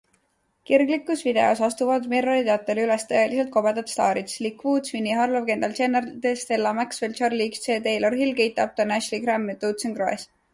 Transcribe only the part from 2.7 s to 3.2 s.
üles